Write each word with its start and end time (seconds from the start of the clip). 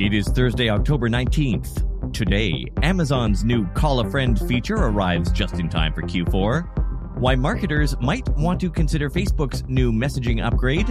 It 0.00 0.14
is 0.14 0.28
Thursday, 0.28 0.70
October 0.70 1.08
19th. 1.08 2.12
Today, 2.12 2.66
Amazon's 2.84 3.42
new 3.42 3.66
Call 3.70 3.98
a 3.98 4.08
Friend 4.08 4.38
feature 4.46 4.76
arrives 4.76 5.32
just 5.32 5.54
in 5.54 5.68
time 5.68 5.92
for 5.92 6.02
Q4. 6.02 7.18
Why 7.18 7.34
marketers 7.34 7.96
might 8.00 8.28
want 8.36 8.60
to 8.60 8.70
consider 8.70 9.10
Facebook's 9.10 9.64
new 9.66 9.90
messaging 9.90 10.40
upgrade. 10.40 10.86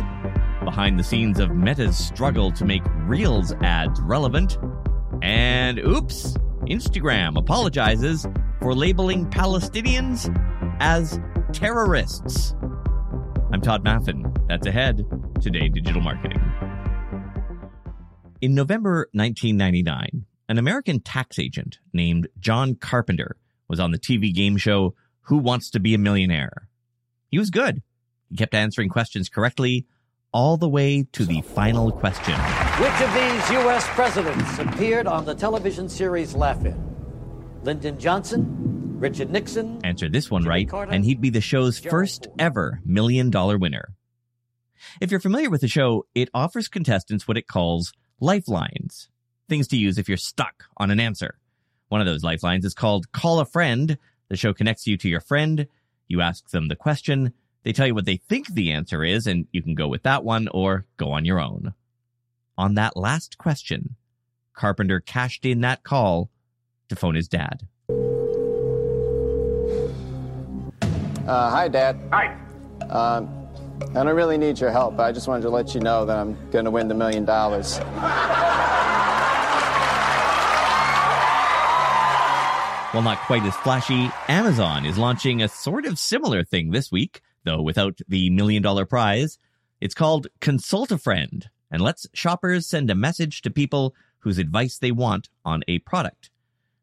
Behind 0.65 0.99
the 0.99 1.05
scenes 1.05 1.39
of 1.39 1.51
Meta's 1.51 1.97
struggle 1.97 2.51
to 2.51 2.65
make 2.65 2.81
Reels 3.05 3.53
ads 3.61 4.01
relevant. 4.01 4.57
And 5.21 5.79
oops, 5.79 6.35
Instagram 6.65 7.37
apologizes 7.37 8.27
for 8.59 8.75
labeling 8.75 9.25
Palestinians 9.27 10.27
as 10.81 11.17
terrorists. 11.53 12.55
I'm 13.53 13.61
Tod 13.61 13.85
Maffin. 13.85 14.35
That's 14.49 14.67
ahead 14.67 15.05
today, 15.41 15.69
digital 15.69 16.01
marketing. 16.01 16.41
In 18.39 18.53
November 18.53 19.09
1999, 19.13 20.25
an 20.47 20.57
American 20.59 20.99
tax 20.99 21.39
agent 21.39 21.79
named 21.91 22.27
John 22.39 22.75
Carpenter 22.75 23.35
was 23.67 23.79
on 23.79 23.89
the 23.91 23.97
TV 23.97 24.31
game 24.31 24.57
show 24.57 24.93
Who 25.21 25.37
Wants 25.37 25.71
to 25.71 25.79
Be 25.79 25.95
a 25.95 25.97
Millionaire. 25.97 26.69
He 27.29 27.39
was 27.39 27.49
good. 27.49 27.81
He 28.29 28.35
kept 28.35 28.53
answering 28.53 28.89
questions 28.89 29.27
correctly 29.27 29.87
all 30.31 30.55
the 30.55 30.69
way 30.69 31.07
to 31.13 31.25
the 31.25 31.41
final 31.41 31.91
question. 31.91 32.35
Which 32.35 33.01
of 33.01 33.11
these 33.15 33.49
U.S. 33.63 33.87
presidents 33.87 34.59
appeared 34.59 35.07
on 35.07 35.25
the 35.25 35.33
television 35.33 35.89
series 35.89 36.35
Laugh-In? 36.35 36.95
Lyndon 37.63 37.97
Johnson, 37.97 38.99
Richard 38.99 39.31
Nixon? 39.31 39.81
Answer 39.83 40.09
this 40.09 40.29
one 40.29 40.43
right, 40.43 40.69
and 40.71 41.03
he'd 41.03 41.21
be 41.21 41.31
the 41.31 41.41
show's 41.41 41.79
first 41.79 42.27
ever 42.37 42.81
million 42.85 43.31
dollar 43.31 43.57
winner. 43.57 43.95
If 45.01 45.09
you're 45.09 45.19
familiar 45.19 45.49
with 45.49 45.61
the 45.61 45.67
show, 45.67 46.05
it 46.13 46.29
offers 46.35 46.67
contestants 46.67 47.27
what 47.27 47.37
it 47.37 47.47
calls 47.47 47.93
lifelines, 48.19 49.09
things 49.49 49.67
to 49.69 49.77
use 49.77 49.97
if 49.97 50.07
you're 50.07 50.17
stuck 50.17 50.65
on 50.77 50.91
an 50.91 50.99
answer. 50.99 51.37
One 51.89 52.01
of 52.01 52.07
those 52.07 52.23
lifelines 52.23 52.65
is 52.65 52.73
called 52.73 53.11
Call 53.11 53.39
a 53.39 53.45
Friend. 53.45 53.97
The 54.29 54.37
show 54.37 54.53
connects 54.53 54.87
you 54.87 54.97
to 54.97 55.09
your 55.09 55.21
friend. 55.21 55.67
You 56.07 56.21
ask 56.21 56.49
them 56.49 56.67
the 56.67 56.75
question. 56.75 57.33
They 57.63 57.73
tell 57.73 57.87
you 57.87 57.95
what 57.95 58.05
they 58.05 58.17
think 58.17 58.47
the 58.47 58.71
answer 58.71 59.03
is, 59.03 59.27
and 59.27 59.47
you 59.51 59.61
can 59.61 59.75
go 59.75 59.87
with 59.87 60.03
that 60.03 60.23
one 60.23 60.47
or 60.49 60.85
go 60.97 61.11
on 61.11 61.25
your 61.25 61.39
own. 61.39 61.73
On 62.57 62.75
that 62.75 62.97
last 62.97 63.37
question, 63.37 63.95
Carpenter 64.53 64.99
cashed 64.99 65.45
in 65.45 65.61
that 65.61 65.83
call 65.83 66.29
to 66.89 66.95
phone 66.95 67.15
his 67.15 67.27
dad. 67.27 67.67
Uh, 71.27 71.49
hi, 71.51 71.67
Dad. 71.67 71.99
Hi. 72.11 72.37
Um, 72.89 73.36
I 73.81 74.03
don't 74.03 74.15
really 74.15 74.37
need 74.37 74.59
your 74.59 74.71
help. 74.71 74.97
But 74.97 75.03
I 75.03 75.11
just 75.11 75.27
wanted 75.27 75.43
to 75.43 75.49
let 75.49 75.73
you 75.73 75.81
know 75.81 76.05
that 76.05 76.17
I'm 76.17 76.37
going 76.51 76.65
to 76.65 76.71
win 76.71 76.87
the 76.87 76.95
million 76.95 77.25
dollars. 77.25 77.79
While 82.93 83.03
not 83.03 83.19
quite 83.27 83.43
as 83.43 83.55
flashy, 83.57 84.09
Amazon 84.27 84.85
is 84.85 84.97
launching 84.97 85.41
a 85.41 85.47
sort 85.47 85.85
of 85.85 85.99
similar 85.99 86.43
thing 86.43 86.71
this 86.71 86.91
week, 86.91 87.21
though 87.43 87.61
without 87.61 87.99
the 88.07 88.29
million 88.29 88.63
dollar 88.63 88.85
prize. 88.85 89.37
It's 89.79 89.93
called 89.93 90.27
Consult 90.39 90.91
a 90.91 90.97
Friend 90.97 91.47
and 91.69 91.81
lets 91.81 92.07
shoppers 92.13 92.65
send 92.65 92.89
a 92.89 92.95
message 92.95 93.41
to 93.41 93.51
people 93.51 93.93
whose 94.19 94.37
advice 94.37 94.79
they 94.79 94.91
want 94.91 95.29
on 95.45 95.63
a 95.67 95.79
product. 95.79 96.31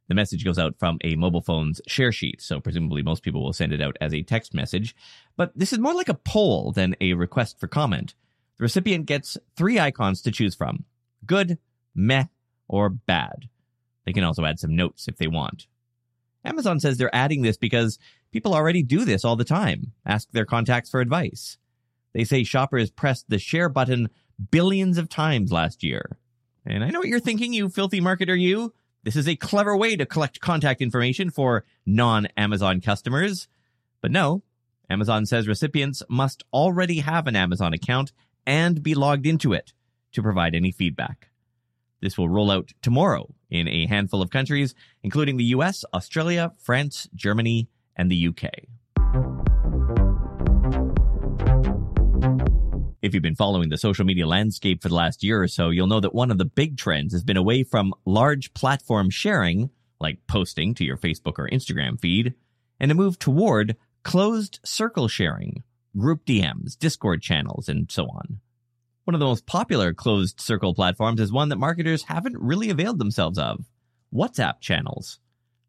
The 0.08 0.14
message 0.14 0.44
goes 0.44 0.58
out 0.58 0.78
from 0.78 0.98
a 1.02 1.16
mobile 1.16 1.40
phone's 1.40 1.80
share 1.86 2.12
sheet, 2.12 2.42
so 2.42 2.60
presumably 2.60 3.02
most 3.02 3.22
people 3.22 3.42
will 3.42 3.52
send 3.52 3.72
it 3.72 3.80
out 3.80 3.96
as 4.00 4.12
a 4.12 4.22
text 4.22 4.52
message. 4.52 4.94
But 5.36 5.56
this 5.56 5.72
is 5.72 5.78
more 5.78 5.94
like 5.94 6.08
a 6.08 6.14
poll 6.14 6.72
than 6.72 6.94
a 7.00 7.14
request 7.14 7.58
for 7.58 7.68
comment. 7.68 8.14
The 8.58 8.62
recipient 8.62 9.06
gets 9.06 9.38
three 9.56 9.80
icons 9.80 10.20
to 10.22 10.30
choose 10.30 10.54
from 10.54 10.84
good, 11.26 11.58
meh, 11.94 12.26
or 12.68 12.90
bad. 12.90 13.48
They 14.04 14.12
can 14.12 14.24
also 14.24 14.44
add 14.44 14.58
some 14.58 14.76
notes 14.76 15.08
if 15.08 15.16
they 15.16 15.26
want. 15.26 15.66
Amazon 16.44 16.78
says 16.78 16.98
they're 16.98 17.14
adding 17.14 17.42
this 17.42 17.56
because 17.56 17.98
people 18.30 18.54
already 18.54 18.82
do 18.82 19.04
this 19.04 19.24
all 19.24 19.36
the 19.36 19.44
time 19.44 19.92
ask 20.04 20.30
their 20.32 20.44
contacts 20.44 20.90
for 20.90 21.00
advice. 21.00 21.56
They 22.12 22.24
say 22.24 22.44
shoppers 22.44 22.90
pressed 22.90 23.28
the 23.28 23.38
share 23.38 23.70
button 23.70 24.10
billions 24.50 24.98
of 24.98 25.08
times 25.08 25.50
last 25.50 25.82
year. 25.82 26.18
And 26.66 26.84
I 26.84 26.90
know 26.90 27.00
what 27.00 27.08
you're 27.08 27.20
thinking, 27.20 27.52
you 27.52 27.68
filthy 27.68 28.00
marketer, 28.00 28.38
you. 28.38 28.74
This 29.04 29.16
is 29.16 29.28
a 29.28 29.36
clever 29.36 29.76
way 29.76 29.96
to 29.96 30.06
collect 30.06 30.40
contact 30.40 30.80
information 30.80 31.28
for 31.28 31.64
non 31.84 32.26
Amazon 32.38 32.80
customers. 32.80 33.48
But 34.00 34.10
no, 34.10 34.42
Amazon 34.88 35.26
says 35.26 35.46
recipients 35.46 36.02
must 36.08 36.42
already 36.52 37.00
have 37.00 37.26
an 37.26 37.36
Amazon 37.36 37.74
account 37.74 38.12
and 38.46 38.82
be 38.82 38.94
logged 38.94 39.26
into 39.26 39.52
it 39.52 39.74
to 40.12 40.22
provide 40.22 40.54
any 40.54 40.72
feedback. 40.72 41.28
This 42.00 42.16
will 42.16 42.30
roll 42.30 42.50
out 42.50 42.72
tomorrow 42.80 43.34
in 43.50 43.68
a 43.68 43.86
handful 43.86 44.22
of 44.22 44.30
countries, 44.30 44.74
including 45.02 45.36
the 45.36 45.52
US, 45.56 45.84
Australia, 45.92 46.52
France, 46.58 47.06
Germany, 47.14 47.68
and 47.96 48.10
the 48.10 48.28
UK. 48.28 48.50
If 53.04 53.12
you've 53.12 53.22
been 53.22 53.36
following 53.36 53.68
the 53.68 53.76
social 53.76 54.06
media 54.06 54.26
landscape 54.26 54.80
for 54.80 54.88
the 54.88 54.94
last 54.94 55.22
year 55.22 55.42
or 55.42 55.46
so, 55.46 55.68
you'll 55.68 55.88
know 55.88 56.00
that 56.00 56.14
one 56.14 56.30
of 56.30 56.38
the 56.38 56.46
big 56.46 56.78
trends 56.78 57.12
has 57.12 57.22
been 57.22 57.36
away 57.36 57.62
from 57.62 57.92
large 58.06 58.54
platform 58.54 59.10
sharing, 59.10 59.68
like 60.00 60.26
posting 60.26 60.72
to 60.72 60.86
your 60.86 60.96
Facebook 60.96 61.34
or 61.36 61.46
Instagram 61.50 62.00
feed, 62.00 62.32
and 62.80 62.90
a 62.90 62.94
move 62.94 63.18
toward 63.18 63.76
closed 64.04 64.58
circle 64.64 65.06
sharing, 65.06 65.64
group 65.94 66.24
DMs, 66.24 66.78
Discord 66.78 67.20
channels, 67.20 67.68
and 67.68 67.92
so 67.92 68.04
on. 68.04 68.40
One 69.04 69.12
of 69.12 69.20
the 69.20 69.26
most 69.26 69.44
popular 69.44 69.92
closed 69.92 70.40
circle 70.40 70.72
platforms 70.72 71.20
is 71.20 71.30
one 71.30 71.50
that 71.50 71.56
marketers 71.56 72.04
haven't 72.04 72.38
really 72.38 72.70
availed 72.70 72.98
themselves 72.98 73.36
of 73.36 73.66
WhatsApp 74.14 74.60
channels. 74.60 75.18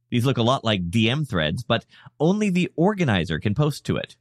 These 0.10 0.26
look 0.26 0.38
a 0.38 0.42
lot 0.42 0.64
like 0.64 0.90
DM 0.90 1.28
threads, 1.28 1.66
but 1.66 1.86
only 2.18 2.50
the 2.50 2.72
organizer 2.78 3.40
can 3.42 3.56
post 3.56 3.86
to 3.88 3.98
it. 3.98 4.16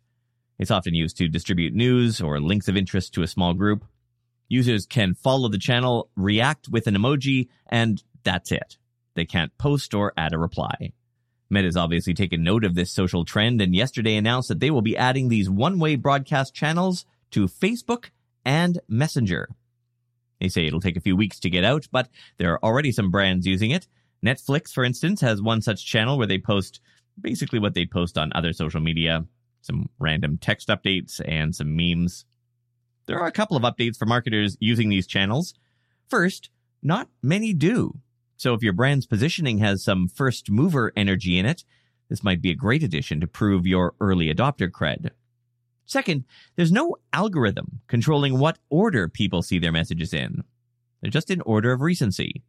It's 0.59 0.71
often 0.71 0.95
used 0.95 1.17
to 1.19 1.29
distribute 1.29 1.75
news 1.75 2.21
or 2.21 2.41
links 2.41 2.69
of 2.69 2.77
interest 2.77 3.15
to 3.15 3.23
a 3.23 3.27
small 3.27 3.55
group. 3.55 3.85
Users 4.49 4.87
can 4.87 5.15
follow 5.15 5.49
the 5.49 5.59
channel, 5.59 6.11
react 6.17 6.69
with 6.69 6.87
an 6.87 6.95
emoji, 6.95 7.49
and 7.67 8.03
that's 8.23 8.53
it. 8.53 8.77
They 9.15 9.25
can't 9.25 9.57
post 9.59 9.95
or 9.95 10.13
add 10.17 10.33
a 10.33 10.39
reply. 10.39 10.93
Meta's 11.51 11.77
obviously 11.77 12.15
taken 12.15 12.43
note 12.43 12.65
of 12.65 12.75
this 12.75 12.93
social 12.93 13.25
trend 13.25 13.61
and 13.61 13.75
yesterday 13.75 14.17
announced 14.17 14.49
that 14.49 14.61
they 14.61 14.71
will 14.71 14.83
be 14.83 14.97
adding 14.97 15.29
these 15.29 15.51
one-way 15.51 15.97
broadcast 15.97 16.55
channels 16.55 17.05
to 17.31 17.47
Facebook 17.47 18.11
and 18.45 18.81
Messenger. 18.89 19.49
They 20.41 20.49
say 20.49 20.67
it'll 20.67 20.81
take 20.81 20.97
a 20.97 21.03
few 21.03 21.17
weeks 21.17 21.41
to 21.41 21.51
get 21.51 21.65
out, 21.65 21.87
but 21.91 22.09
there 22.39 22.53
are 22.53 22.65
already 22.65 22.93
some 22.93 23.11
brands 23.11 23.47
using 23.47 23.71
it. 23.71 23.87
Netflix, 24.25 24.73
for 24.73 24.85
instance, 24.85 25.21
has 25.21 25.43
one 25.43 25.63
such 25.63 25.87
channel 25.87 26.19
where 26.19 26.27
they 26.27 26.39
post 26.39 26.81
basically 27.21 27.59
what 27.59 27.75
they 27.75 27.87
post 27.87 28.19
on 28.19 28.33
other 28.35 28.53
social 28.53 28.81
media 28.81 29.25
some 29.65 29.89
random 29.99 30.39
text 30.39 30.69
updates, 30.69 31.21
and 31.27 31.55
some 31.55 31.75
memes. 31.75 32.27
There 33.07 33.19
are 33.19 33.27
a 33.27 33.33
couple 33.33 33.57
of 33.57 33.63
updates 33.63 33.97
for 33.97 34.07
marketers 34.07 34.57
using 34.61 34.89
these 34.89 35.07
channels. 35.07 35.55
First, 36.09 36.51
not 36.83 37.09
many 37.23 37.53
do. 37.55 37.99
So 38.37 38.53
if 38.53 38.63
your 38.63 38.73
brand's 38.73 39.07
positioning 39.07 39.59
has 39.59 39.83
some 39.83 40.09
first 40.09 40.51
mover 40.51 40.93
energy 40.97 41.39
in 41.39 41.47
it, 41.47 41.65
this 42.09 42.23
might 42.23 42.43
be 42.43 42.51
a 42.51 42.55
great 42.55 42.83
addition 42.83 43.21
to 43.21 43.27
prove 43.27 43.67
your 43.67 43.95
early 44.01 44.33
adopter 44.33 44.71
cred. 44.71 45.11
Second, 45.87 46.25
there's 46.57 46.73
no 46.73 46.97
algorithm 47.13 47.81
controlling 47.89 48.39
what 48.39 48.59
order 48.69 49.09
people 49.09 49.43
see 49.43 49.59
their 49.59 49.73
messages 49.73 50.13
in. 50.13 50.45
They're 51.01 51.11
just 51.11 51.31
in 51.31 51.41
order 51.43 51.73
of 51.73 51.81
recency. 51.81 52.43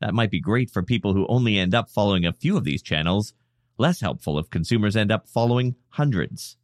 That 0.00 0.14
might 0.14 0.30
be 0.30 0.40
great 0.40 0.70
for 0.70 0.82
people 0.82 1.12
who 1.12 1.26
only 1.26 1.58
end 1.58 1.74
up 1.74 1.90
following 1.90 2.24
a 2.24 2.32
few 2.32 2.56
of 2.56 2.64
these 2.64 2.82
channels, 2.82 3.34
less 3.80 4.00
helpful 4.00 4.38
if 4.38 4.50
consumers 4.50 4.94
end 4.94 5.10
up 5.10 5.28
following 5.28 5.74
hundreds. 5.88 6.56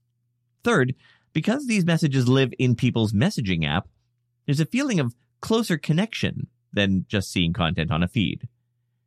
Third, 0.62 0.94
because 1.32 1.66
these 1.66 1.84
messages 1.84 2.28
live 2.28 2.53
in 2.59 2.77
people's 2.77 3.12
messaging 3.12 3.66
app, 3.66 3.88
there's 4.44 4.60
a 4.60 4.66
feeling 4.66 5.00
of 5.00 5.16
closer 5.41 5.77
connection 5.77 6.47
than 6.72 7.06
just 7.09 7.33
seeing 7.33 7.53
content 7.53 7.91
on 7.91 8.03
a 8.03 8.09
feed. 8.09 8.47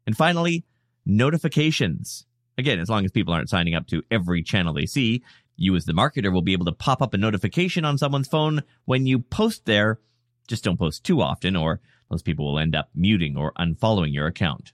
And 0.06 0.18
finally, 0.18 0.66
notifications. 1.06 2.26
Again, 2.58 2.80
as 2.80 2.90
long 2.90 3.06
as 3.06 3.12
people 3.12 3.34
aren't 3.34 3.50
signing 3.50 3.76
up 3.76 3.88
to 3.88 4.04
every 4.12 4.44
channel 4.44 4.74
they 4.74 4.86
see, 4.86 5.24
you 5.56 5.76
as 5.76 5.86
the 5.86 5.94
marketer 5.94 6.34
will 6.34 6.42
be 6.42 6.54
able 6.54 6.66
to 6.66 6.72
pop 6.72 7.02
up 7.02 7.14
a 7.14 7.18
notification 7.18 7.86
on 7.86 7.98
someone's 7.98 8.28
phone 8.28 8.64
when 8.86 9.06
you 9.06 9.20
post 9.20 9.66
there. 9.66 10.00
Just 10.48 10.64
don't 10.64 10.80
post 10.80 11.04
too 11.04 11.22
often 11.22 11.56
or 11.56 11.80
those 12.10 12.24
people 12.24 12.46
will 12.46 12.60
end 12.60 12.76
up 12.76 12.90
muting 12.96 13.38
or 13.38 13.54
unfollowing 13.54 14.14
your 14.14 14.28
account. 14.28 14.74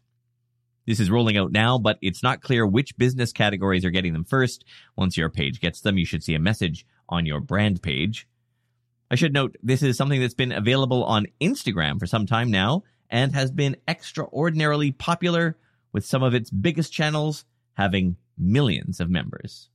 This 0.88 1.00
is 1.00 1.10
rolling 1.10 1.36
out 1.36 1.52
now, 1.52 1.80
but 1.80 1.98
it's 2.02 2.22
not 2.22 2.42
clear 2.42 2.66
which 2.66 2.98
business 2.98 3.34
categories 3.34 3.84
are 3.84 3.90
getting 3.90 4.14
them 4.14 4.24
first. 4.24 4.64
Once 4.96 5.18
your 5.18 5.30
page 5.30 5.60
gets 5.60 5.82
them, 5.82 5.98
you 5.98 6.06
should 6.06 6.24
see 6.24 6.36
a 6.36 6.40
message 6.40 6.86
on 7.10 7.26
your 7.26 7.40
brand 7.40 7.82
page. 7.82 8.28
I 9.10 9.16
should 9.16 9.34
note 9.34 9.56
this 9.64 9.82
is 9.82 9.98
something 9.98 10.22
that's 10.22 10.36
been 10.36 10.52
available 10.52 11.04
on 11.04 11.26
Instagram 11.42 12.00
for 12.00 12.06
some 12.06 12.28
time 12.28 12.52
now 12.52 12.84
and 13.10 13.34
has 13.34 13.52
been 13.52 13.78
extraordinarily 13.88 14.92
popular 14.92 15.58
with 15.92 16.06
some 16.06 16.22
of 16.22 16.36
its 16.36 16.52
biggest 16.52 16.94
channels 16.94 17.46
having 17.74 18.18
millions 18.38 19.00
of 19.00 19.10
members. 19.10 19.70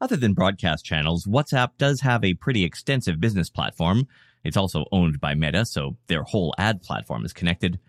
Other 0.00 0.16
than 0.16 0.34
broadcast 0.34 0.84
channels, 0.84 1.24
WhatsApp 1.24 1.70
does 1.78 2.02
have 2.02 2.22
a 2.22 2.34
pretty 2.34 2.62
extensive 2.62 3.20
business 3.20 3.48
platform. 3.48 4.06
It's 4.44 4.56
also 4.56 4.84
owned 4.92 5.20
by 5.20 5.34
Meta, 5.34 5.64
so 5.64 5.96
their 6.06 6.22
whole 6.22 6.54
ad 6.58 6.82
platform 6.82 7.24
is 7.24 7.32
connected. 7.32 7.80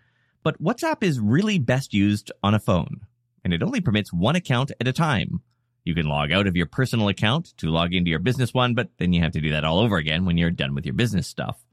But 0.42 0.62
WhatsApp 0.62 1.02
is 1.02 1.20
really 1.20 1.58
best 1.58 1.92
used 1.92 2.32
on 2.42 2.54
a 2.54 2.60
phone, 2.60 3.00
and 3.44 3.52
it 3.52 3.62
only 3.62 3.80
permits 3.80 4.12
one 4.12 4.36
account 4.36 4.72
at 4.80 4.88
a 4.88 4.92
time. 4.92 5.42
You 5.84 5.94
can 5.94 6.06
log 6.06 6.32
out 6.32 6.46
of 6.46 6.56
your 6.56 6.66
personal 6.66 7.08
account 7.08 7.56
to 7.58 7.70
log 7.70 7.94
into 7.94 8.10
your 8.10 8.18
business 8.18 8.54
one, 8.54 8.74
but 8.74 8.90
then 8.98 9.12
you 9.12 9.22
have 9.22 9.32
to 9.32 9.40
do 9.40 9.50
that 9.50 9.64
all 9.64 9.78
over 9.78 9.98
again 9.98 10.24
when 10.24 10.36
you're 10.36 10.50
done 10.50 10.74
with 10.74 10.84
your 10.84 10.94
business 10.94 11.28
stuff. 11.28 11.64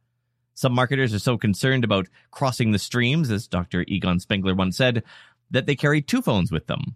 Some 0.54 0.74
marketers 0.74 1.14
are 1.14 1.20
so 1.20 1.38
concerned 1.38 1.84
about 1.84 2.10
crossing 2.30 2.72
the 2.72 2.80
streams, 2.80 3.32
as 3.32 3.48
Dr. 3.48 3.86
Egon 3.88 4.20
Spengler 4.20 4.54
once 4.54 4.78
said, 4.78 5.04
that 5.50 5.66
they 5.66 5.76
carry 5.76 6.02
two 6.02 6.22
phones 6.22 6.52
with 6.52 6.68
them. 6.68 6.96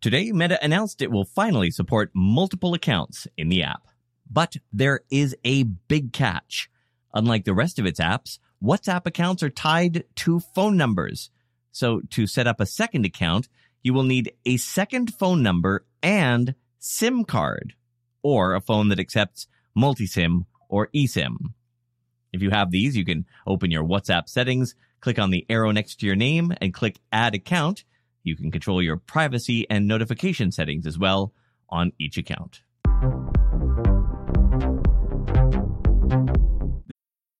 Today, 0.00 0.32
Meta 0.32 0.62
announced 0.64 1.00
it 1.00 1.10
will 1.10 1.24
finally 1.24 1.70
support 1.70 2.10
multiple 2.14 2.74
accounts 2.74 3.26
in 3.36 3.48
the 3.48 3.62
app. 3.62 3.86
But 4.30 4.56
there 4.72 5.00
is 5.10 5.36
a 5.44 5.62
big 5.62 6.12
catch. 6.12 6.68
Unlike 7.16 7.46
the 7.46 7.54
rest 7.54 7.78
of 7.78 7.86
its 7.86 7.98
apps, 7.98 8.38
WhatsApp 8.62 9.06
accounts 9.06 9.42
are 9.42 9.48
tied 9.48 10.04
to 10.16 10.38
phone 10.38 10.76
numbers. 10.76 11.30
So 11.72 12.02
to 12.10 12.26
set 12.26 12.46
up 12.46 12.60
a 12.60 12.66
second 12.66 13.06
account, 13.06 13.48
you 13.82 13.94
will 13.94 14.02
need 14.02 14.34
a 14.44 14.58
second 14.58 15.14
phone 15.14 15.42
number 15.42 15.86
and 16.02 16.54
SIM 16.78 17.24
card, 17.24 17.72
or 18.22 18.54
a 18.54 18.60
phone 18.60 18.90
that 18.90 19.00
accepts 19.00 19.46
multi-SIM 19.74 20.44
or 20.68 20.88
eSIM. 20.94 21.54
If 22.34 22.42
you 22.42 22.50
have 22.50 22.70
these, 22.70 22.98
you 22.98 23.04
can 23.06 23.24
open 23.46 23.70
your 23.70 23.84
WhatsApp 23.84 24.28
settings, 24.28 24.74
click 25.00 25.18
on 25.18 25.30
the 25.30 25.46
arrow 25.48 25.70
next 25.70 26.00
to 26.00 26.06
your 26.06 26.16
name, 26.16 26.52
and 26.60 26.74
click 26.74 26.98
Add 27.12 27.34
Account. 27.34 27.84
You 28.24 28.36
can 28.36 28.50
control 28.50 28.82
your 28.82 28.98
privacy 28.98 29.66
and 29.70 29.88
notification 29.88 30.52
settings 30.52 30.86
as 30.86 30.98
well 30.98 31.32
on 31.70 31.92
each 31.98 32.18
account. 32.18 32.60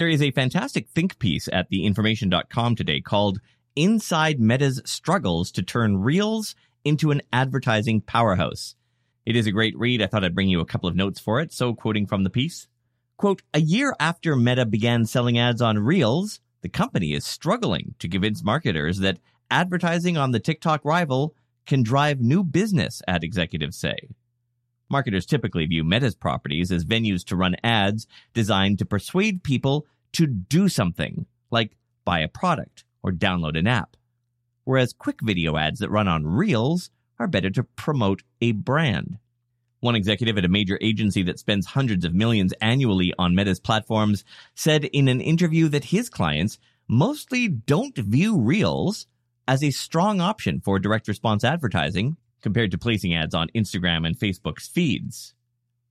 There 0.00 0.08
is 0.08 0.22
a 0.22 0.30
fantastic 0.30 0.88
think 0.88 1.18
piece 1.18 1.46
at 1.52 1.70
theinformation.com 1.70 2.74
today 2.74 3.02
called 3.02 3.38
Inside 3.76 4.40
Meta's 4.40 4.80
Struggles 4.86 5.50
to 5.50 5.62
Turn 5.62 5.98
Reels 5.98 6.54
into 6.86 7.10
an 7.10 7.20
Advertising 7.34 8.00
Powerhouse. 8.00 8.76
It 9.26 9.36
is 9.36 9.46
a 9.46 9.52
great 9.52 9.76
read. 9.76 10.00
I 10.00 10.06
thought 10.06 10.24
I'd 10.24 10.34
bring 10.34 10.48
you 10.48 10.60
a 10.60 10.64
couple 10.64 10.88
of 10.88 10.96
notes 10.96 11.20
for 11.20 11.38
it. 11.38 11.52
So, 11.52 11.74
quoting 11.74 12.06
from 12.06 12.24
the 12.24 12.30
piece, 12.30 12.66
quote, 13.18 13.42
a 13.52 13.60
year 13.60 13.94
after 14.00 14.36
Meta 14.36 14.64
began 14.64 15.04
selling 15.04 15.38
ads 15.38 15.60
on 15.60 15.78
Reels, 15.78 16.40
the 16.62 16.70
company 16.70 17.12
is 17.12 17.26
struggling 17.26 17.94
to 17.98 18.08
convince 18.08 18.42
marketers 18.42 19.00
that 19.00 19.18
advertising 19.50 20.16
on 20.16 20.30
the 20.30 20.40
TikTok 20.40 20.82
rival 20.82 21.34
can 21.66 21.82
drive 21.82 22.22
new 22.22 22.42
business, 22.42 23.02
ad 23.06 23.22
executives 23.22 23.76
say. 23.76 24.08
Marketers 24.90 25.24
typically 25.24 25.66
view 25.66 25.84
Meta's 25.84 26.16
properties 26.16 26.72
as 26.72 26.84
venues 26.84 27.24
to 27.26 27.36
run 27.36 27.54
ads 27.62 28.06
designed 28.34 28.78
to 28.80 28.84
persuade 28.84 29.44
people 29.44 29.86
to 30.12 30.26
do 30.26 30.68
something, 30.68 31.26
like 31.50 31.76
buy 32.04 32.20
a 32.20 32.28
product 32.28 32.84
or 33.02 33.12
download 33.12 33.56
an 33.56 33.68
app. 33.68 33.96
Whereas 34.64 34.92
quick 34.92 35.20
video 35.22 35.56
ads 35.56 35.78
that 35.78 35.90
run 35.90 36.08
on 36.08 36.26
Reels 36.26 36.90
are 37.18 37.28
better 37.28 37.50
to 37.50 37.62
promote 37.62 38.22
a 38.40 38.52
brand. 38.52 39.18
One 39.78 39.94
executive 39.94 40.36
at 40.36 40.44
a 40.44 40.48
major 40.48 40.78
agency 40.82 41.22
that 41.22 41.38
spends 41.38 41.66
hundreds 41.66 42.04
of 42.04 42.12
millions 42.12 42.52
annually 42.60 43.14
on 43.18 43.34
Meta's 43.34 43.60
platforms 43.60 44.24
said 44.54 44.84
in 44.84 45.08
an 45.08 45.20
interview 45.20 45.68
that 45.68 45.84
his 45.84 46.10
clients 46.10 46.58
mostly 46.86 47.48
don't 47.48 47.96
view 47.96 48.38
Reels 48.38 49.06
as 49.46 49.62
a 49.62 49.70
strong 49.70 50.20
option 50.20 50.60
for 50.60 50.78
direct 50.78 51.08
response 51.08 51.44
advertising 51.44 52.16
compared 52.40 52.70
to 52.70 52.78
placing 52.78 53.14
ads 53.14 53.34
on 53.34 53.48
Instagram 53.54 54.06
and 54.06 54.18
Facebook's 54.18 54.68
feeds. 54.68 55.34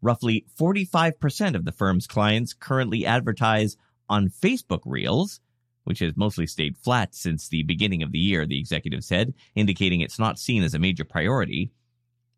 Roughly 0.01 0.45
45% 0.57 1.55
of 1.55 1.65
the 1.65 1.71
firm's 1.71 2.07
clients 2.07 2.53
currently 2.53 3.05
advertise 3.05 3.75
on 4.07 4.29
Facebook 4.29 4.81
Reels, 4.85 5.39
which 5.83 5.99
has 5.99 6.15
mostly 6.15 6.47
stayed 6.47 6.77
flat 6.77 7.13
since 7.13 7.47
the 7.47 7.63
beginning 7.63 8.01
of 8.01 8.11
the 8.11 8.19
year, 8.19 8.45
the 8.45 8.59
executive 8.59 9.03
said, 9.03 9.33
indicating 9.55 10.01
it's 10.01 10.19
not 10.19 10.39
seen 10.39 10.63
as 10.63 10.73
a 10.73 10.79
major 10.79 11.03
priority. 11.03 11.71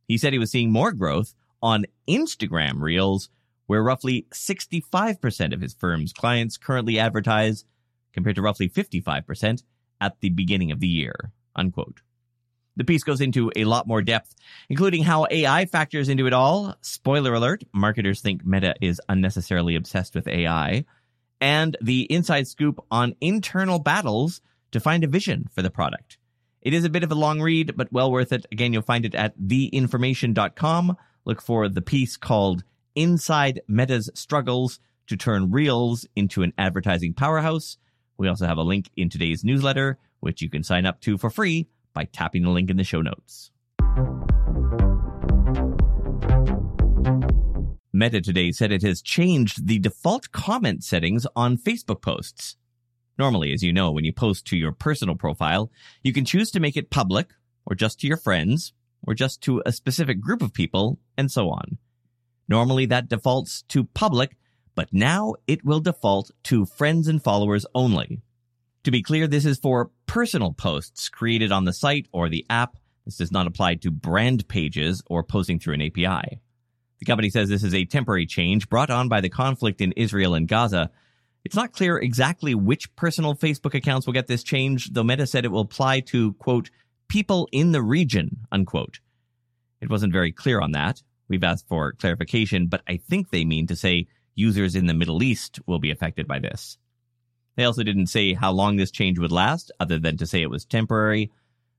He 0.08 0.18
said 0.18 0.34
he 0.34 0.40
was 0.40 0.52
seeing 0.52 0.72
more 0.72 0.92
growth 0.92 1.34
on 1.62 1.86
Instagram 2.08 2.82
Reels, 2.82 3.30
where 3.68 3.84
roughly 3.84 4.26
65% 4.34 5.54
of 5.54 5.62
his 5.62 5.74
firm's 5.74 6.14
clients 6.14 6.58
currently 6.58 7.00
advertise, 7.00 7.66
compared 8.14 8.36
to 8.36 8.42
roughly 8.42 8.68
55% 8.68 9.64
at 10.02 10.20
the 10.20 10.30
beginning 10.30 10.72
of 10.72 10.80
the 10.80 10.88
year. 10.88 11.32
Unquote. 11.56 12.02
The 12.78 12.86
piece 12.86 13.04
goes 13.04 13.22
into 13.22 13.52
a 13.56 13.66
lot 13.66 13.88
more 13.88 14.02
depth, 14.02 14.34
including 14.70 15.04
how 15.04 15.28
AI 15.30 15.66
factors 15.66 16.10
into 16.10 16.28
it 16.28 16.34
all. 16.34 16.76
Spoiler 16.82 17.34
alert, 17.34 17.64
marketers 17.74 18.22
think 18.22 18.46
Meta 18.46 18.76
is 18.82 19.02
unnecessarily 19.10 19.76
obsessed 19.76 20.16
with 20.16 20.28
AI. 20.28 20.86
And 21.42 21.76
the 21.82 22.04
inside 22.04 22.48
scoop 22.48 22.84
on 22.90 23.16
internal 23.20 23.80
battles 23.80 24.42
to 24.72 24.80
find 24.80 25.04
a 25.04 25.08
vision 25.08 25.48
for 25.54 25.62
the 25.62 25.70
product. 25.70 26.18
It 26.62 26.74
is 26.74 26.86
a 26.86 26.90
bit 26.90 27.04
of 27.04 27.12
a 27.12 27.16
long 27.16 27.42
read, 27.42 27.76
but 27.76 27.92
well 27.92 28.12
worth 28.12 28.32
it. 28.32 28.46
Again, 28.52 28.72
you'll 28.72 28.84
find 28.84 29.06
it 29.06 29.16
at 29.16 29.38
theinformation.com. 29.38 30.98
Look 31.26 31.42
for 31.42 31.68
the 31.68 31.82
piece 31.82 32.16
called 32.16 32.64
Inside 32.96 33.62
Meta's 33.68 34.10
Struggles 34.14 34.80
to 35.08 35.18
Turn 35.18 35.52
Reels 35.52 36.06
into 36.16 36.44
an 36.44 36.54
Advertising 36.58 37.16
Powerhouse. 37.16 37.78
We 38.18 38.28
also 38.28 38.46
have 38.46 38.58
a 38.58 38.64
link 38.64 38.90
in 38.96 39.10
today's 39.10 39.44
newsletter, 39.44 39.98
which 40.20 40.42
you 40.42 40.50
can 40.50 40.64
sign 40.64 40.86
up 40.86 41.02
to 41.02 41.18
for 41.18 41.30
free 41.30 41.68
by 41.94 42.06
tapping 42.06 42.44
the 42.44 42.50
link 42.50 42.70
in 42.70 42.78
the 42.78 42.84
show 42.84 43.02
notes. 43.02 43.52
Meta 47.94 48.22
today 48.22 48.52
said 48.52 48.72
it 48.72 48.82
has 48.82 49.02
changed 49.02 49.68
the 49.68 49.78
default 49.78 50.32
comment 50.32 50.84
settings 50.84 51.28
on 51.36 51.58
Facebook 51.58 52.02
posts. 52.02 52.56
Normally, 53.18 53.54
as 53.54 53.62
you 53.62 53.74
know, 53.74 53.92
when 53.92 54.06
you 54.06 54.14
post 54.14 54.48
to 54.48 54.58
your 54.58 54.72
personal 54.72 55.16
profile, 55.16 55.70
you 56.02 56.14
can 56.14 56.26
choose 56.26 56.50
to 56.52 56.60
make 56.60 56.78
it 56.78 56.90
public, 56.90 57.30
or 57.66 57.76
just 57.76 58.00
to 58.00 58.08
your 58.08 58.18
friends, 58.18 58.74
or 59.06 59.14
just 59.14 59.42
to 59.42 59.62
a 59.66 59.72
specific 59.72 60.22
group 60.22 60.42
of 60.42 60.54
people, 60.54 61.00
and 61.18 61.30
so 61.30 61.50
on. 61.50 61.78
Normally, 62.48 62.86
that 62.88 63.10
defaults 63.10 63.64
to 63.70 63.84
public, 63.84 64.38
but 64.74 64.90
now 64.92 65.36
it 65.46 65.66
will 65.66 65.82
default 65.82 66.32
to 66.44 66.66
friends 66.66 67.08
and 67.08 67.22
followers 67.22 67.66
only. 67.76 68.22
To 68.86 68.92
be 68.92 69.04
clear, 69.04 69.28
this 69.28 69.46
is 69.46 69.60
for 69.60 69.92
personal 70.08 70.54
posts 70.54 71.08
created 71.08 71.52
on 71.52 71.66
the 71.66 71.74
site 71.74 72.08
or 72.12 72.30
the 72.30 72.46
app. 72.50 72.78
This 73.06 73.18
does 73.18 73.32
not 73.32 73.46
apply 73.46 73.76
to 73.76 73.92
brand 73.92 74.48
pages 74.48 75.04
or 75.06 75.24
posting 75.24 75.60
through 75.60 75.76
an 75.76 75.84
API. 75.84 76.42
The 77.00 77.06
company 77.06 77.30
says 77.30 77.48
this 77.48 77.64
is 77.64 77.76
a 77.76 77.86
temporary 77.86 78.26
change 78.26 78.70
brought 78.70 78.90
on 78.90 79.08
by 79.08 79.22
the 79.22 79.30
conflict 79.30 79.82
in 79.82 79.92
Israel 79.94 80.34
and 80.34 80.48
Gaza. 80.48 80.90
It's 81.44 81.56
not 81.56 81.74
clear 81.74 81.98
exactly 81.98 82.56
which 82.56 82.96
personal 82.96 83.36
Facebook 83.36 83.74
accounts 83.76 84.06
will 84.06 84.14
get 84.14 84.28
this 84.28 84.44
change, 84.44 84.92
though 84.94 85.04
Meta 85.04 85.28
said 85.28 85.46
it 85.46 85.52
will 85.52 85.62
apply 85.62 86.02
to, 86.02 86.34
quote, 86.34 86.70
people 87.08 87.48
in 87.52 87.72
the 87.72 87.82
region, 87.82 88.46
unquote. 88.52 89.00
It 89.80 89.90
wasn't 89.90 90.14
very 90.14 90.32
clear 90.32 90.60
on 90.60 90.72
that. 90.72 91.02
We've 91.28 91.44
asked 91.44 91.68
for 91.68 91.94
clarification, 91.94 92.68
but 92.68 92.82
I 92.88 92.98
think 92.98 93.30
they 93.30 93.46
mean 93.46 93.68
to 93.68 93.76
say 93.76 94.08
users 94.36 94.76
in 94.76 94.86
the 94.88 94.94
Middle 94.94 95.24
East 95.24 95.60
will 95.66 95.80
be 95.80 95.92
affected 95.92 96.28
by 96.28 96.40
this. 96.40 96.78
They 97.56 97.64
also 97.64 97.84
didn't 97.84 98.08
say 98.08 98.34
how 98.34 98.52
long 98.52 98.78
this 98.78 98.92
change 98.92 99.20
would 99.20 99.32
last, 99.32 99.72
other 99.80 100.00
than 100.00 100.18
to 100.18 100.26
say 100.26 100.42
it 100.42 100.50
was 100.50 100.66
temporary. 100.66 101.32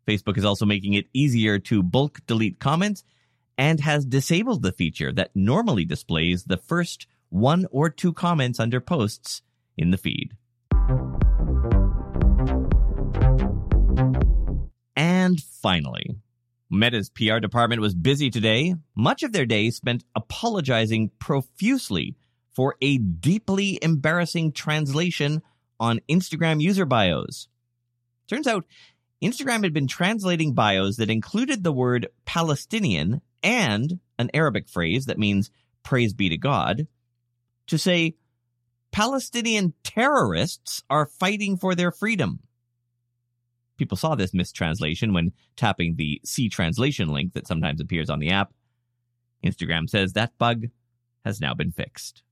Facebook 0.07 0.37
is 0.37 0.45
also 0.45 0.67
making 0.67 0.95
it 0.95 1.07
easier 1.13 1.59
to 1.61 1.83
bulk 1.83 2.21
delete 2.27 2.59
comments 2.59 3.05
and 3.57 3.81
has 3.81 4.05
disabled 4.05 4.63
the 4.63 4.73
feature 4.73 5.13
that 5.13 5.31
normally 5.35 5.85
displays 5.85 6.45
the 6.45 6.57
first 6.57 7.07
one 7.29 7.67
or 7.71 7.89
two 7.89 8.13
comments 8.13 8.61
under 8.61 8.81
posts 8.81 9.43
in 9.77 9.91
the 9.91 9.97
feed. 9.97 10.37
And 14.95 15.41
finally, 15.41 16.17
Meta's 16.69 17.11
PR 17.11 17.39
department 17.39 17.81
was 17.81 17.95
busy 17.95 18.31
today. 18.31 18.75
Much 18.95 19.23
of 19.23 19.33
their 19.33 19.47
day 19.47 19.71
spent 19.71 20.05
apologizing 20.15 21.11
profusely 21.19 22.17
for 22.55 22.77
a 22.83 22.99
deeply 22.99 23.79
embarrassing 23.83 24.53
translation 24.53 25.43
on 25.83 25.99
Instagram 26.09 26.63
user 26.63 26.87
bios. 26.87 27.49
Turns 28.29 28.47
out, 28.47 28.65
Instagram 29.21 29.65
had 29.65 29.75
been 29.75 29.89
translating 29.89 30.55
bios 30.55 30.97
that 30.97 31.11
included 31.11 31.65
the 31.65 31.73
word 31.73 32.07
Palestinian 32.25 33.21
and 33.43 33.99
an 34.17 34.31
Arabic 34.33 34.69
phrase 34.69 35.07
that 35.07 35.19
means 35.19 35.51
praise 35.83 36.15
be 36.15 36.29
to 36.29 36.39
God, 36.39 36.87
to 37.67 37.77
say 37.77 38.15
Palestinian 38.93 39.75
terrorists 39.83 40.85
are 40.89 41.07
fighting 41.07 41.57
for 41.57 41.75
their 41.75 41.91
freedom. 41.91 42.39
People 43.77 43.97
saw 43.97 44.15
this 44.15 44.33
mistranslation 44.33 45.13
when 45.13 45.33
tapping 45.57 45.97
the 45.97 46.21
see 46.25 46.49
translation 46.49 47.09
link 47.09 47.33
that 47.33 47.49
sometimes 47.49 47.81
appears 47.81 48.09
on 48.09 48.21
the 48.21 48.31
app. 48.31 48.53
Instagram 49.45 49.91
says 49.91 50.13
that 50.13 50.39
bug 50.39 50.67
has 51.25 51.41
now 51.41 51.55
been 51.55 51.73
fixed. 51.73 52.23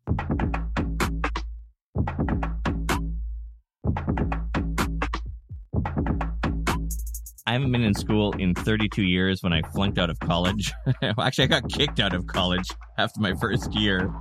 I 7.47 7.55
haven't 7.55 7.73
been 7.73 7.83
in 7.83 7.95
school 7.95 8.33
in 8.39 8.55
32 8.55 9.03
years 9.03 9.43
when 9.43 9.53
I 9.53 9.63
flunked 9.63 9.99
out 9.99 10.11
of 10.11 10.21
college. 10.21 10.73
Actually, 11.03 11.45
I 11.45 11.47
got 11.49 11.69
kicked 11.69 11.99
out 11.99 12.15
of 12.15 12.27
college 12.27 12.69
after 12.97 13.21
my 13.21 13.35
first 13.35 13.75
year. 13.75 14.13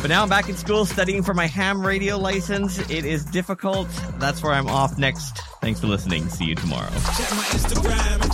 But 0.00 0.08
now 0.08 0.22
I'm 0.22 0.28
back 0.28 0.48
in 0.48 0.56
school 0.56 0.84
studying 0.84 1.22
for 1.22 1.34
my 1.34 1.46
ham 1.46 1.84
radio 1.84 2.18
license. 2.18 2.78
It 2.90 3.04
is 3.04 3.24
difficult. 3.24 3.88
That's 4.18 4.42
where 4.42 4.52
I'm 4.52 4.68
off 4.68 4.98
next. 4.98 5.38
Thanks 5.60 5.80
for 5.80 5.86
listening. 5.86 6.28
See 6.28 6.44
you 6.44 6.54
tomorrow. 6.54 6.90
Check 6.90 7.30
my 7.30 7.44
Instagram, 7.50 8.28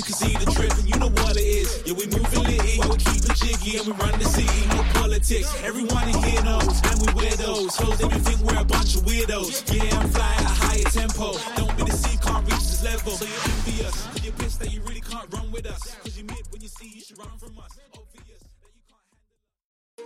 you 0.00 0.04
can 0.04 0.14
see 0.14 0.32
the 0.32 0.76
and 0.78 0.88
you 0.88 0.98
know 0.98 1.08
what 1.08 1.36
it 1.36 1.40
is. 1.40 1.82
Yeah, 1.84 1.92
we 1.92 2.06
moving 2.06 2.44
we 2.88 2.96
keep 2.96 3.22
it 3.22 3.36
jiggy 3.36 3.76
and 3.76 3.86
we 3.86 3.92
run 3.92 4.18
the 4.18 4.68
no 4.74 4.82
politics. 4.98 5.54
Everyone 5.62 6.08
in 6.08 6.22
here 6.22 6.42
knows, 6.42 6.80
and 6.84 7.00
we 7.02 7.12
wear. 7.14 7.49
They 7.80 8.18
think 8.18 8.40
we're 8.40 8.60
a 8.60 8.64
bunch 8.64 8.96
of 8.96 9.02
weirdos. 9.02 9.74
Yeah, 9.74 9.98
I'm 9.98 10.08
flying 10.08 10.38
at 10.38 10.44
a 10.44 10.48
higher 10.48 10.84
tempo. 10.84 11.32
Don't 11.56 11.76
be 11.76 11.84
deceived, 11.84 12.22
can't 12.22 12.44
reach 12.44 12.56
this 12.56 12.84
level. 12.84 13.12
So 13.12 13.24
you're 13.24 13.54
envious, 13.56 14.24
you're 14.24 14.32
pissed 14.34 14.60
that 14.60 14.72
you 14.72 14.80
really 14.82 15.00
can't 15.00 15.32
run 15.32 15.50
with 15.52 15.66
us. 15.66 15.96
Cause 15.96 16.18
you 16.18 16.24
when 16.26 16.60
you 16.60 16.68
see 16.68 16.92
you 16.94 17.00
should 17.00 17.18
run 17.18 17.38
from 17.38 17.58
us. 17.58 17.78
Obvious 17.94 18.44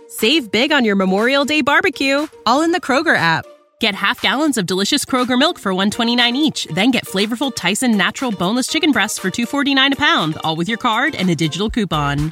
Save 0.07 0.51
big 0.51 0.71
on 0.71 0.85
your 0.85 0.95
Memorial 0.95 1.45
Day 1.45 1.61
barbecue, 1.61 2.27
all 2.45 2.61
in 2.61 2.71
the 2.71 2.81
Kroger 2.81 3.17
app. 3.17 3.45
Get 3.81 3.93
half 3.93 4.21
gallons 4.21 4.57
of 4.57 4.65
delicious 4.65 5.03
Kroger 5.03 5.37
milk 5.37 5.59
for 5.59 5.73
129 5.73 6.35
each, 6.35 6.65
then 6.73 6.91
get 6.91 7.05
flavorful 7.05 7.53
Tyson 7.53 7.97
natural 7.97 8.31
boneless 8.31 8.67
chicken 8.67 8.91
breasts 8.91 9.19
for 9.19 9.29
249 9.29 9.93
a 9.93 9.95
pound, 9.95 10.37
all 10.43 10.55
with 10.55 10.69
your 10.69 10.77
card 10.77 11.15
and 11.15 11.29
a 11.29 11.35
digital 11.35 11.69
coupon. 11.69 12.31